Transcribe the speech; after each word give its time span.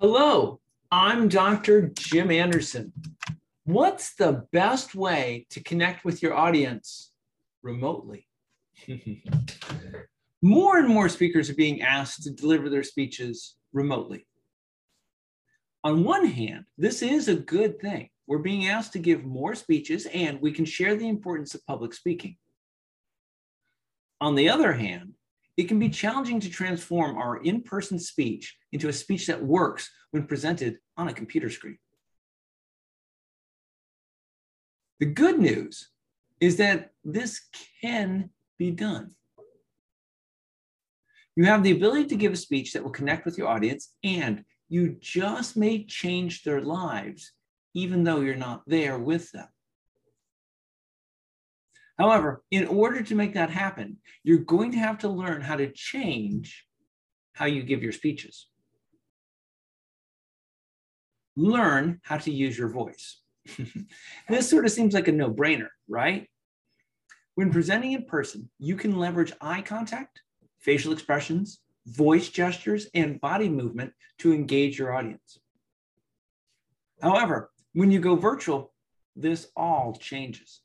Hello, 0.00 0.60
I'm 0.90 1.28
Dr. 1.28 1.88
Jim 1.88 2.30
Anderson. 2.30 2.90
What's 3.64 4.14
the 4.14 4.46
best 4.50 4.94
way 4.94 5.46
to 5.50 5.62
connect 5.62 6.06
with 6.06 6.22
your 6.22 6.32
audience 6.32 7.12
remotely? 7.60 8.26
more 10.42 10.78
and 10.78 10.88
more 10.88 11.10
speakers 11.10 11.50
are 11.50 11.54
being 11.54 11.82
asked 11.82 12.22
to 12.22 12.30
deliver 12.30 12.70
their 12.70 12.82
speeches 12.82 13.56
remotely. 13.74 14.26
On 15.84 16.02
one 16.02 16.24
hand, 16.24 16.64
this 16.78 17.02
is 17.02 17.28
a 17.28 17.34
good 17.34 17.78
thing. 17.78 18.08
We're 18.26 18.38
being 18.38 18.68
asked 18.68 18.94
to 18.94 18.98
give 19.00 19.26
more 19.26 19.54
speeches 19.54 20.06
and 20.06 20.40
we 20.40 20.50
can 20.50 20.64
share 20.64 20.96
the 20.96 21.10
importance 21.10 21.54
of 21.54 21.66
public 21.66 21.92
speaking. 21.92 22.38
On 24.18 24.34
the 24.34 24.48
other 24.48 24.72
hand, 24.72 25.12
it 25.56 25.68
can 25.68 25.78
be 25.78 25.88
challenging 25.88 26.40
to 26.40 26.50
transform 26.50 27.16
our 27.16 27.38
in 27.38 27.62
person 27.62 27.98
speech 27.98 28.56
into 28.72 28.88
a 28.88 28.92
speech 28.92 29.26
that 29.26 29.42
works 29.42 29.90
when 30.10 30.26
presented 30.26 30.78
on 30.96 31.08
a 31.08 31.12
computer 31.14 31.50
screen. 31.50 31.78
The 35.00 35.06
good 35.06 35.38
news 35.38 35.90
is 36.40 36.56
that 36.56 36.90
this 37.04 37.40
can 37.82 38.30
be 38.58 38.70
done. 38.70 39.10
You 41.36 41.44
have 41.44 41.62
the 41.62 41.72
ability 41.72 42.06
to 42.06 42.16
give 42.16 42.32
a 42.32 42.36
speech 42.36 42.72
that 42.72 42.82
will 42.82 42.90
connect 42.90 43.24
with 43.24 43.38
your 43.38 43.48
audience, 43.48 43.94
and 44.04 44.44
you 44.68 44.96
just 45.00 45.56
may 45.56 45.84
change 45.84 46.42
their 46.42 46.60
lives, 46.60 47.32
even 47.74 48.04
though 48.04 48.20
you're 48.20 48.36
not 48.36 48.62
there 48.66 48.98
with 48.98 49.30
them. 49.32 49.48
However, 52.00 52.42
in 52.50 52.66
order 52.66 53.02
to 53.02 53.14
make 53.14 53.34
that 53.34 53.50
happen, 53.50 53.98
you're 54.24 54.38
going 54.38 54.72
to 54.72 54.78
have 54.78 54.96
to 55.00 55.08
learn 55.10 55.42
how 55.42 55.56
to 55.56 55.70
change 55.70 56.66
how 57.34 57.44
you 57.44 57.62
give 57.62 57.82
your 57.82 57.92
speeches. 57.92 58.46
Learn 61.36 62.00
how 62.02 62.16
to 62.16 62.30
use 62.30 62.56
your 62.56 62.70
voice. 62.70 63.20
this 64.30 64.48
sort 64.48 64.64
of 64.64 64.70
seems 64.70 64.94
like 64.94 65.08
a 65.08 65.12
no 65.12 65.30
brainer, 65.30 65.68
right? 65.88 66.26
When 67.34 67.52
presenting 67.52 67.92
in 67.92 68.06
person, 68.06 68.48
you 68.58 68.76
can 68.76 68.98
leverage 68.98 69.34
eye 69.38 69.60
contact, 69.60 70.22
facial 70.58 70.94
expressions, 70.94 71.60
voice 71.84 72.30
gestures, 72.30 72.86
and 72.94 73.20
body 73.20 73.50
movement 73.50 73.92
to 74.20 74.32
engage 74.32 74.78
your 74.78 74.94
audience. 74.94 75.38
However, 77.02 77.50
when 77.74 77.90
you 77.90 78.00
go 78.00 78.16
virtual, 78.16 78.72
this 79.16 79.48
all 79.54 79.94
changes. 80.00 80.62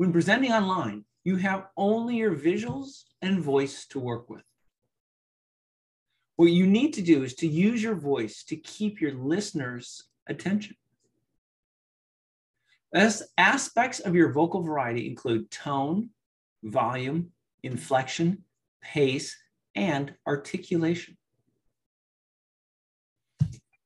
When 0.00 0.14
presenting 0.14 0.50
online, 0.50 1.04
you 1.24 1.36
have 1.36 1.66
only 1.76 2.16
your 2.16 2.34
visuals 2.34 3.02
and 3.20 3.38
voice 3.38 3.84
to 3.88 4.00
work 4.00 4.30
with. 4.30 4.44
What 6.36 6.46
you 6.46 6.66
need 6.66 6.94
to 6.94 7.02
do 7.02 7.22
is 7.22 7.34
to 7.34 7.46
use 7.46 7.82
your 7.82 7.96
voice 7.96 8.42
to 8.44 8.56
keep 8.56 9.02
your 9.02 9.12
listeners' 9.12 10.04
attention. 10.26 10.76
As 12.94 13.24
aspects 13.36 14.00
of 14.00 14.14
your 14.14 14.32
vocal 14.32 14.62
variety 14.62 15.06
include 15.06 15.50
tone, 15.50 16.08
volume, 16.62 17.32
inflection, 17.62 18.44
pace, 18.80 19.36
and 19.74 20.14
articulation. 20.26 21.18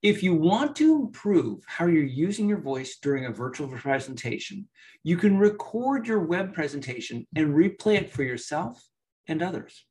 If 0.04 0.22
you 0.22 0.34
want 0.34 0.76
to 0.76 0.96
improve 0.96 1.64
how 1.66 1.86
you're 1.86 2.04
using 2.04 2.46
your 2.46 2.60
voice 2.60 2.98
during 3.00 3.24
a 3.24 3.32
virtual 3.32 3.68
presentation, 3.68 4.68
you 5.02 5.16
can 5.16 5.38
record 5.38 6.06
your 6.06 6.20
web 6.20 6.52
presentation 6.52 7.26
and 7.34 7.54
replay 7.54 7.94
it 7.94 8.10
for 8.10 8.22
yourself 8.22 8.86
and 9.28 9.42
others. 9.42 9.86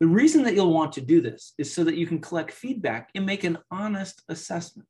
The 0.00 0.06
reason 0.06 0.44
that 0.44 0.54
you'll 0.54 0.72
want 0.72 0.94
to 0.94 1.02
do 1.02 1.20
this 1.20 1.52
is 1.58 1.74
so 1.74 1.84
that 1.84 1.96
you 1.96 2.06
can 2.06 2.22
collect 2.22 2.52
feedback 2.52 3.10
and 3.14 3.26
make 3.26 3.44
an 3.44 3.58
honest 3.70 4.22
assessment. 4.30 4.88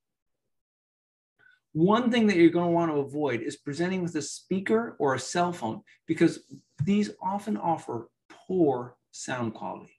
One 1.73 2.13
thing 2.13 2.29
that 2.29 2.37
you're 2.37 2.51
going 2.51 2.69
to 2.69 2.73
want 2.73 2.93
to 2.93 2.99
avoid 2.99 3.41
is 3.41 3.57
presenting 3.57 4.05
with 4.05 4.15
a 4.15 4.23
speaker 4.23 4.95
or 5.01 5.15
a 5.15 5.19
cell 5.19 5.53
phone 5.53 5.81
because 6.07 6.45
these 6.85 7.11
often 7.21 7.57
offer 7.57 8.09
poor 8.47 8.97
sound 9.11 9.55
quality. 9.55 9.99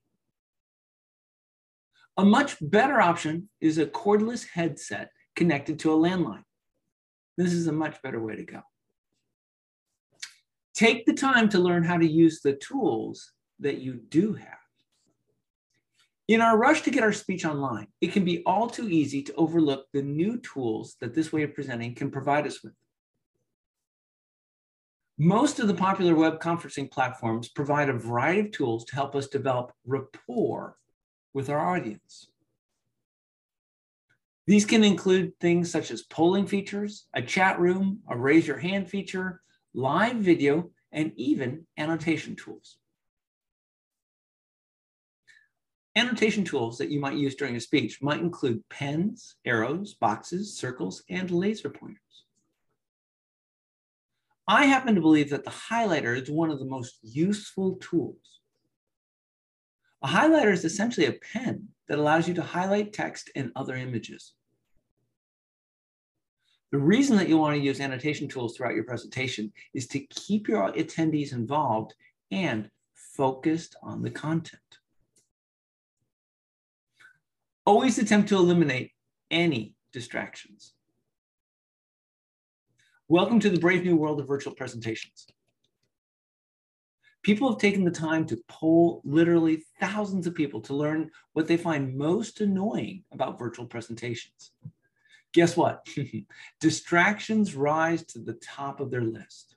A 2.17 2.23
much 2.25 2.55
better 2.61 3.01
option 3.01 3.49
is 3.59 3.77
a 3.77 3.85
cordless 3.85 4.47
headset 4.47 5.11
connected 5.35 5.79
to 5.79 5.91
a 5.91 5.97
landline. 5.97 6.43
This 7.37 7.51
is 7.51 7.67
a 7.67 7.73
much 7.73 8.01
better 8.01 8.21
way 8.21 8.37
to 8.37 8.43
go. 8.43 8.61
Take 10.73 11.05
the 11.05 11.13
time 11.13 11.49
to 11.49 11.59
learn 11.59 11.83
how 11.83 11.97
to 11.97 12.07
use 12.07 12.41
the 12.41 12.53
tools 12.53 13.33
that 13.59 13.79
you 13.79 13.95
do 13.95 14.33
have. 14.33 14.59
In 16.27 16.41
our 16.41 16.57
rush 16.57 16.81
to 16.81 16.91
get 16.91 17.03
our 17.03 17.13
speech 17.13 17.45
online, 17.45 17.87
it 18.01 18.11
can 18.11 18.25
be 18.25 18.41
all 18.45 18.67
too 18.67 18.89
easy 18.89 19.21
to 19.23 19.35
overlook 19.35 19.85
the 19.93 20.01
new 20.01 20.39
tools 20.39 20.95
that 20.99 21.13
this 21.13 21.31
way 21.31 21.43
of 21.43 21.53
presenting 21.53 21.93
can 21.93 22.09
provide 22.09 22.47
us 22.47 22.63
with. 22.63 22.73
Most 25.17 25.59
of 25.59 25.67
the 25.67 25.73
popular 25.73 26.15
web 26.15 26.41
conferencing 26.41 26.91
platforms 26.91 27.47
provide 27.49 27.89
a 27.89 27.93
variety 27.93 28.39
of 28.39 28.51
tools 28.51 28.85
to 28.85 28.95
help 28.95 29.15
us 29.15 29.27
develop 29.27 29.71
rapport 29.85 30.77
with 31.35 31.49
our 31.49 31.59
audience. 31.59 32.29
These 34.47 34.65
can 34.65 34.85
include 34.85 35.37
things 35.39 35.69
such 35.69 35.91
as 35.91 36.03
polling 36.03 36.47
features, 36.47 37.07
a 37.13 37.21
chat 37.21 37.59
room, 37.59 37.99
a 38.09 38.17
raise 38.17 38.47
your 38.47 38.57
hand 38.57 38.89
feature, 38.89 39.41
live 39.73 40.15
video, 40.15 40.71
and 40.93 41.11
even 41.17 41.67
annotation 41.77 42.37
tools. 42.37 42.77
Annotation 45.97 46.45
tools 46.45 46.77
that 46.77 46.89
you 46.89 47.01
might 47.01 47.17
use 47.17 47.35
during 47.35 47.57
a 47.57 47.59
speech 47.59 48.01
might 48.01 48.21
include 48.21 48.63
pens, 48.69 49.35
arrows, 49.45 49.93
boxes, 49.93 50.57
circles, 50.57 51.03
and 51.09 51.31
laser 51.31 51.69
pointers. 51.69 51.99
I 54.47 54.65
happen 54.67 54.95
to 54.95 55.01
believe 55.01 55.31
that 55.31 55.43
the 55.43 55.51
highlighter 55.51 56.21
is 56.21 56.29
one 56.29 56.51
of 56.51 56.59
the 56.59 56.65
most 56.65 56.99
useful 57.01 57.75
tools. 57.81 58.35
A 60.05 60.07
highlighter 60.07 60.53
is 60.53 60.63
essentially 60.63 61.07
a 61.07 61.13
pen 61.13 61.69
that 61.87 61.97
allows 61.97 62.27
you 62.27 62.35
to 62.35 62.43
highlight 62.43 62.93
text 62.93 63.31
and 63.35 63.51
other 63.55 63.75
images. 63.75 64.33
The 66.71 66.77
reason 66.77 67.17
that 67.17 67.27
you 67.27 67.39
want 67.39 67.55
to 67.55 67.59
use 67.59 67.79
annotation 67.79 68.27
tools 68.27 68.55
throughout 68.55 68.75
your 68.75 68.83
presentation 68.83 69.51
is 69.73 69.87
to 69.87 69.99
keep 69.99 70.47
your 70.47 70.71
attendees 70.73 71.33
involved 71.33 71.95
and 72.29 72.69
focused 72.93 73.77
on 73.81 74.03
the 74.03 74.11
content. 74.11 74.61
Always 77.65 77.97
attempt 77.97 78.29
to 78.29 78.35
eliminate 78.35 78.91
any 79.31 79.73
distractions. 79.91 80.73
Welcome 83.07 83.39
to 83.39 83.49
the 83.49 83.59
brave 83.59 83.83
new 83.83 83.95
world 83.95 84.19
of 84.19 84.27
virtual 84.27 84.53
presentations. 84.53 85.25
People 87.25 87.49
have 87.49 87.57
taken 87.57 87.83
the 87.83 87.89
time 87.89 88.27
to 88.27 88.39
poll 88.47 89.01
literally 89.03 89.63
thousands 89.79 90.27
of 90.27 90.35
people 90.35 90.61
to 90.61 90.75
learn 90.75 91.09
what 91.33 91.47
they 91.47 91.57
find 91.57 91.97
most 91.97 92.39
annoying 92.39 93.03
about 93.11 93.39
virtual 93.39 93.65
presentations. 93.65 94.51
Guess 95.33 95.57
what? 95.57 95.87
Distractions 96.61 97.55
rise 97.55 98.05
to 98.05 98.19
the 98.19 98.33
top 98.33 98.79
of 98.79 98.91
their 98.91 99.01
list. 99.01 99.55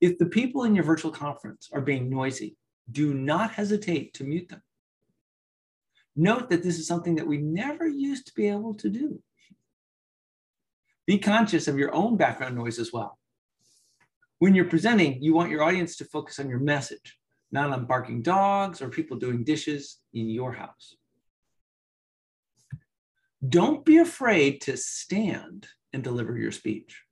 If 0.00 0.16
the 0.18 0.26
people 0.26 0.62
in 0.62 0.76
your 0.76 0.84
virtual 0.84 1.10
conference 1.10 1.70
are 1.72 1.80
being 1.80 2.08
noisy, 2.08 2.56
do 2.92 3.14
not 3.14 3.50
hesitate 3.50 4.14
to 4.14 4.22
mute 4.22 4.48
them. 4.48 4.62
Note 6.14 6.50
that 6.50 6.62
this 6.62 6.78
is 6.78 6.86
something 6.86 7.16
that 7.16 7.26
we 7.26 7.38
never 7.38 7.88
used 7.88 8.28
to 8.28 8.34
be 8.34 8.46
able 8.46 8.74
to 8.74 8.88
do. 8.88 9.20
Be 11.04 11.18
conscious 11.18 11.66
of 11.66 11.78
your 11.78 11.92
own 11.92 12.16
background 12.16 12.54
noise 12.54 12.78
as 12.78 12.92
well. 12.92 13.18
When 14.38 14.54
you're 14.54 14.66
presenting, 14.66 15.22
you 15.22 15.34
want 15.34 15.50
your 15.50 15.62
audience 15.62 15.96
to 15.96 16.04
focus 16.04 16.38
on 16.38 16.48
your 16.48 16.60
message, 16.60 17.18
not 17.50 17.70
on 17.70 17.86
barking 17.86 18.22
dogs 18.22 18.80
or 18.80 18.88
people 18.88 19.16
doing 19.16 19.42
dishes 19.42 19.98
in 20.14 20.28
your 20.28 20.52
house. 20.52 20.94
Don't 23.48 23.84
be 23.84 23.98
afraid 23.98 24.60
to 24.62 24.76
stand 24.76 25.66
and 25.92 26.04
deliver 26.04 26.36
your 26.36 26.52
speech. 26.52 27.02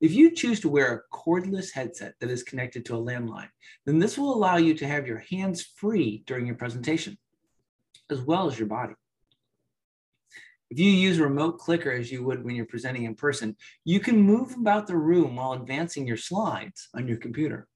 If 0.00 0.12
you 0.12 0.30
choose 0.32 0.60
to 0.60 0.68
wear 0.68 0.94
a 0.94 1.16
cordless 1.16 1.72
headset 1.72 2.14
that 2.20 2.30
is 2.30 2.42
connected 2.42 2.84
to 2.86 2.96
a 2.96 3.02
landline, 3.02 3.48
then 3.86 3.98
this 3.98 4.18
will 4.18 4.34
allow 4.34 4.56
you 4.56 4.74
to 4.74 4.86
have 4.86 5.06
your 5.06 5.24
hands 5.30 5.62
free 5.62 6.22
during 6.26 6.46
your 6.46 6.56
presentation, 6.56 7.16
as 8.10 8.20
well 8.20 8.46
as 8.46 8.58
your 8.58 8.68
body. 8.68 8.94
If 10.70 10.80
you 10.80 10.90
use 10.90 11.20
remote 11.20 11.58
clicker 11.58 11.92
as 11.92 12.10
you 12.10 12.24
would 12.24 12.44
when 12.44 12.56
you're 12.56 12.66
presenting 12.66 13.04
in 13.04 13.14
person, 13.14 13.56
you 13.84 14.00
can 14.00 14.20
move 14.20 14.54
about 14.54 14.86
the 14.86 14.96
room 14.96 15.36
while 15.36 15.52
advancing 15.52 16.06
your 16.06 16.16
slides 16.16 16.88
on 16.94 17.06
your 17.06 17.18
computer. 17.18 17.68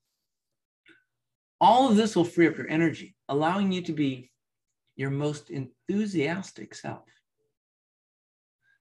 All 1.61 1.89
of 1.89 1.97
this 1.97 2.17
will 2.17 2.25
free 2.25 2.49
up 2.49 2.57
your 2.57 2.69
energy, 2.69 3.15
allowing 3.29 3.71
you 3.71 3.83
to 3.83 3.93
be 3.93 4.31
your 4.97 5.11
most 5.11 5.51
enthusiastic 5.51 6.75
self. 6.75 7.05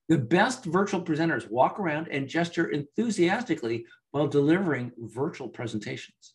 The 0.07 0.17
best 0.17 0.65
virtual 0.65 1.03
presenters 1.03 1.49
walk 1.49 1.79
around 1.79 2.07
and 2.07 2.27
gesture 2.27 2.69
enthusiastically 2.69 3.85
while 4.09 4.27
delivering 4.27 4.91
virtual 4.97 5.49
presentations. 5.49 6.33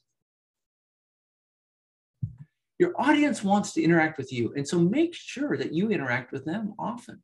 Your 2.78 2.92
audience 3.00 3.42
wants 3.42 3.72
to 3.72 3.82
interact 3.82 4.16
with 4.16 4.32
you, 4.32 4.52
and 4.56 4.66
so 4.66 4.78
make 4.78 5.14
sure 5.14 5.56
that 5.56 5.72
you 5.72 5.90
interact 5.90 6.30
with 6.30 6.44
them 6.44 6.74
often. 6.78 7.20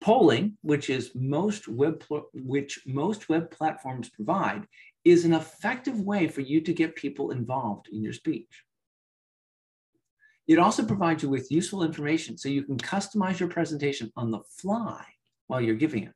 Polling, 0.00 0.56
which 0.62 0.88
is 0.88 1.12
most 1.14 1.68
web 1.68 2.02
which 2.32 2.80
most 2.86 3.28
web 3.28 3.50
platforms 3.50 4.08
provide, 4.08 4.66
is 5.04 5.24
an 5.24 5.34
effective 5.34 6.00
way 6.00 6.26
for 6.26 6.40
you 6.40 6.60
to 6.62 6.72
get 6.72 6.96
people 6.96 7.32
involved 7.32 7.88
in 7.92 8.02
your 8.02 8.14
speech. 8.14 8.64
It 10.48 10.58
also 10.58 10.84
provides 10.84 11.22
you 11.22 11.28
with 11.28 11.52
useful 11.52 11.84
information 11.84 12.38
so 12.38 12.48
you 12.48 12.62
can 12.62 12.78
customize 12.78 13.38
your 13.38 13.50
presentation 13.50 14.10
on 14.16 14.30
the 14.30 14.40
fly 14.56 15.04
while 15.46 15.60
you're 15.60 15.74
giving 15.74 16.04
it. 16.04 16.14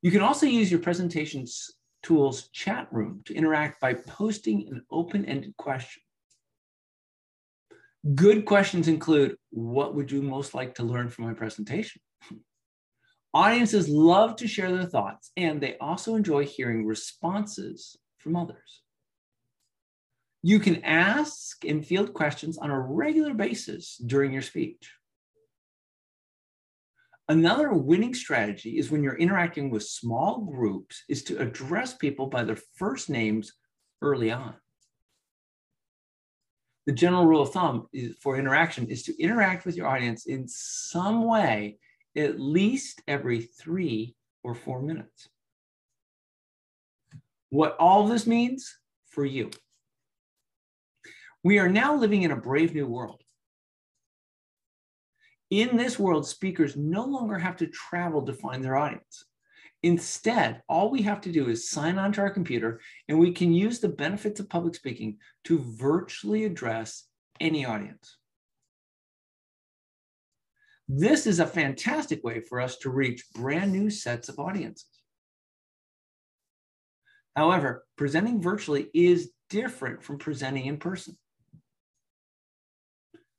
You 0.00 0.10
can 0.10 0.20
also 0.20 0.46
use 0.46 0.70
your 0.70 0.80
presentations 0.80 1.70
tools 2.02 2.48
chat 2.52 2.88
room 2.90 3.22
to 3.24 3.34
interact 3.34 3.80
by 3.80 3.94
posting 3.94 4.68
an 4.68 4.84
open-ended 4.90 5.56
question. 5.56 6.02
Good 8.14 8.44
questions 8.44 8.88
include, 8.88 9.36
what 9.50 9.94
would 9.94 10.10
you 10.10 10.22
most 10.22 10.54
like 10.54 10.74
to 10.76 10.82
learn 10.82 11.08
from 11.08 11.26
my 11.26 11.34
presentation? 11.34 12.00
Audiences 13.34 13.88
love 13.88 14.36
to 14.36 14.46
share 14.46 14.70
their 14.70 14.84
thoughts, 14.84 15.30
and 15.36 15.60
they 15.60 15.78
also 15.78 16.14
enjoy 16.16 16.44
hearing 16.44 16.84
responses 16.84 17.96
from 18.18 18.36
others. 18.36 18.82
You 20.42 20.58
can 20.58 20.84
ask 20.84 21.64
and 21.64 21.86
field 21.86 22.12
questions 22.12 22.58
on 22.58 22.70
a 22.70 22.78
regular 22.78 23.32
basis 23.32 23.96
during 23.96 24.32
your 24.32 24.42
speech. 24.42 24.92
Another 27.28 27.72
winning 27.72 28.12
strategy 28.12 28.78
is 28.78 28.90
when 28.90 29.02
you're 29.02 29.16
interacting 29.16 29.70
with 29.70 29.84
small 29.84 30.40
groups 30.40 31.04
is 31.08 31.22
to 31.24 31.38
address 31.38 31.94
people 31.94 32.26
by 32.26 32.44
their 32.44 32.58
first 32.74 33.08
names 33.08 33.52
early 34.02 34.30
on. 34.30 34.54
The 36.86 36.92
general 36.92 37.24
rule 37.24 37.42
of 37.42 37.52
thumb 37.52 37.86
for 38.20 38.36
interaction 38.36 38.88
is 38.88 39.04
to 39.04 39.22
interact 39.22 39.64
with 39.64 39.76
your 39.76 39.86
audience 39.86 40.26
in 40.26 40.48
some 40.48 41.24
way 41.24 41.78
at 42.16 42.40
least 42.40 43.02
every 43.06 43.42
three 43.42 44.14
or 44.42 44.54
four 44.54 44.82
minutes. 44.82 45.28
What 47.50 47.76
all 47.78 48.06
this 48.06 48.26
means 48.26 48.78
for 49.06 49.24
you. 49.24 49.50
We 51.44 51.58
are 51.58 51.68
now 51.68 51.94
living 51.94 52.22
in 52.22 52.30
a 52.30 52.36
brave 52.36 52.74
new 52.74 52.86
world. 52.86 53.22
In 55.50 55.76
this 55.76 55.98
world, 55.98 56.26
speakers 56.26 56.76
no 56.76 57.04
longer 57.04 57.38
have 57.38 57.56
to 57.58 57.66
travel 57.66 58.24
to 58.24 58.32
find 58.32 58.64
their 58.64 58.76
audience. 58.76 59.26
Instead, 59.82 60.62
all 60.68 60.90
we 60.90 61.02
have 61.02 61.20
to 61.22 61.32
do 61.32 61.48
is 61.48 61.68
sign 61.68 61.98
onto 61.98 62.20
our 62.20 62.30
computer 62.30 62.80
and 63.08 63.18
we 63.18 63.32
can 63.32 63.52
use 63.52 63.80
the 63.80 63.88
benefits 63.88 64.40
of 64.40 64.48
public 64.48 64.74
speaking 64.74 65.18
to 65.44 65.58
virtually 65.58 66.44
address 66.44 67.04
any 67.40 67.66
audience. 67.66 68.16
This 70.94 71.26
is 71.26 71.40
a 71.40 71.46
fantastic 71.46 72.22
way 72.22 72.40
for 72.40 72.60
us 72.60 72.76
to 72.80 72.90
reach 72.90 73.24
brand 73.32 73.72
new 73.72 73.88
sets 73.88 74.28
of 74.28 74.38
audiences. 74.38 74.90
However, 77.34 77.86
presenting 77.96 78.42
virtually 78.42 78.88
is 78.92 79.30
different 79.48 80.02
from 80.02 80.18
presenting 80.18 80.66
in 80.66 80.76
person. 80.76 81.16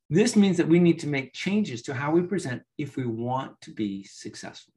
This 0.09 0.35
means 0.35 0.57
that 0.57 0.67
we 0.67 0.79
need 0.79 0.97
to 1.01 1.07
make 1.07 1.35
changes 1.35 1.83
to 1.83 1.93
how 1.93 2.09
we 2.09 2.23
present 2.23 2.63
if 2.79 2.97
we 2.97 3.05
want 3.05 3.61
to 3.61 3.71
be 3.71 4.03
successful. 4.03 4.73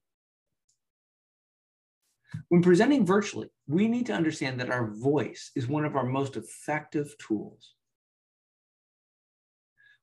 When 2.48 2.60
presenting 2.60 3.06
virtually, 3.06 3.48
we 3.66 3.88
need 3.88 4.04
to 4.06 4.12
understand 4.12 4.60
that 4.60 4.70
our 4.70 4.90
voice 4.90 5.50
is 5.56 5.66
one 5.66 5.86
of 5.86 5.96
our 5.96 6.04
most 6.04 6.36
effective 6.36 7.16
tools 7.26 7.72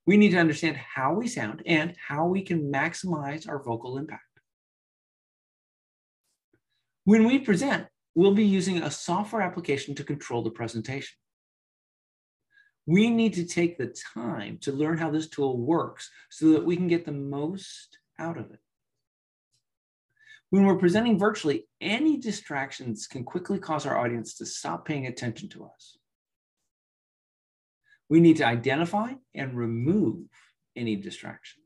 we 0.05 0.17
need 0.17 0.31
to 0.31 0.37
understand 0.37 0.77
how 0.77 1.13
we 1.13 1.27
sound 1.27 1.61
and 1.65 1.95
how 2.07 2.27
we 2.27 2.41
can 2.41 2.71
maximize 2.71 3.47
our 3.47 3.61
vocal 3.61 3.97
impact. 3.97 4.23
When 7.05 7.25
we 7.25 7.39
present, 7.39 7.87
we'll 8.15 8.33
be 8.33 8.45
using 8.45 8.81
a 8.81 8.91
software 8.91 9.41
application 9.41 9.95
to 9.95 10.03
control 10.03 10.41
the 10.41 10.51
presentation. 10.51 11.15
We 12.85 13.09
need 13.09 13.33
to 13.35 13.45
take 13.45 13.77
the 13.77 13.95
time 14.13 14.57
to 14.61 14.73
learn 14.73 14.97
how 14.97 15.09
this 15.09 15.29
tool 15.29 15.57
works 15.57 16.09
so 16.29 16.51
that 16.51 16.65
we 16.65 16.75
can 16.75 16.87
get 16.87 17.05
the 17.05 17.13
most 17.13 17.97
out 18.19 18.37
of 18.37 18.51
it. 18.51 18.59
When 20.49 20.65
we're 20.65 20.77
presenting 20.77 21.17
virtually, 21.17 21.65
any 21.81 22.17
distractions 22.17 23.07
can 23.07 23.23
quickly 23.23 23.57
cause 23.57 23.85
our 23.85 23.97
audience 23.97 24.35
to 24.35 24.45
stop 24.45 24.85
paying 24.85 25.07
attention 25.07 25.49
to 25.49 25.65
us. 25.65 25.97
We 28.09 28.19
need 28.19 28.37
to 28.37 28.45
identify 28.45 29.13
and 29.33 29.55
remove 29.55 30.25
any 30.75 30.95
distractions. 30.95 31.63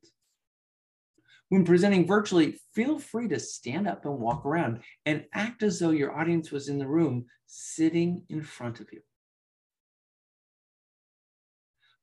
When 1.50 1.64
presenting 1.64 2.06
virtually, 2.06 2.60
feel 2.74 3.00
free 3.00 3.30
to 3.30 3.40
stand 3.40 3.88
up 3.88 4.06
and 4.06 4.20
walk 4.20 4.46
around 4.46 4.82
and 5.06 5.26
act 5.34 5.64
as 5.64 5.80
though 5.80 5.92
your 5.92 6.18
audience 6.18 6.52
was 6.52 6.68
in 6.68 6.78
the 6.78 6.88
room 6.88 7.26
sitting 7.46 8.24
in 8.30 8.44
front 8.44 8.82
of 8.82 8.88
you. 8.92 9.02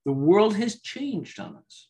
The 0.05 0.13
world 0.13 0.55
has 0.55 0.81
changed 0.81 1.39
on 1.39 1.57
us. 1.57 1.89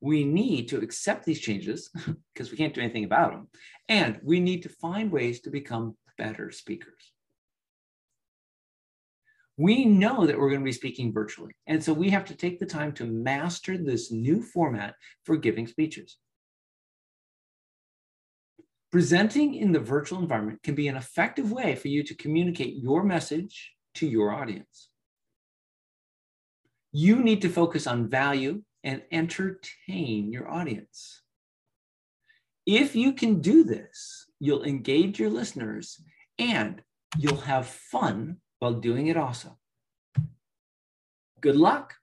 We 0.00 0.24
need 0.24 0.68
to 0.68 0.78
accept 0.78 1.24
these 1.24 1.40
changes 1.40 1.90
because 2.34 2.50
we 2.50 2.56
can't 2.56 2.74
do 2.74 2.80
anything 2.80 3.04
about 3.04 3.32
them. 3.32 3.48
And 3.88 4.20
we 4.22 4.40
need 4.40 4.62
to 4.64 4.68
find 4.68 5.10
ways 5.10 5.40
to 5.42 5.50
become 5.50 5.96
better 6.18 6.50
speakers 6.50 7.12
we 9.56 9.84
know 9.84 10.26
that 10.26 10.38
we're 10.38 10.50
going 10.50 10.60
to 10.60 10.64
be 10.64 10.72
speaking 10.72 11.12
virtually. 11.12 11.52
And 11.66 11.82
so 11.82 11.92
we 11.92 12.10
have 12.10 12.26
to 12.26 12.34
take 12.34 12.58
the 12.58 12.66
time 12.66 12.92
to 12.92 13.04
master 13.04 13.78
this 13.78 14.12
new 14.12 14.42
format 14.42 14.94
for 15.24 15.36
giving 15.36 15.66
speeches. 15.66 16.18
Presenting 18.92 19.54
in 19.54 19.72
the 19.72 19.80
virtual 19.80 20.20
environment 20.20 20.62
can 20.62 20.74
be 20.74 20.88
an 20.88 20.96
effective 20.96 21.52
way 21.52 21.74
for 21.74 21.88
you 21.88 22.02
to 22.04 22.14
communicate 22.14 22.76
your 22.76 23.02
message 23.02 23.72
to 23.94 24.06
your 24.06 24.32
audience. 24.32 24.88
You 26.92 27.22
need 27.22 27.42
to 27.42 27.48
focus 27.48 27.86
on 27.86 28.08
value 28.08 28.62
and 28.84 29.02
entertain 29.10 30.32
your 30.32 30.48
audience. 30.50 31.22
If 32.64 32.94
you 32.94 33.12
can 33.12 33.40
do 33.40 33.64
this, 33.64 34.26
you'll 34.38 34.64
engage 34.64 35.18
your 35.18 35.30
listeners 35.30 36.00
and 36.38 36.82
you'll 37.18 37.36
have 37.36 37.66
fun 37.66 38.38
while 38.58 38.74
doing 38.74 39.06
it 39.08 39.16
also. 39.16 39.58
Good 41.40 41.56
luck. 41.56 41.96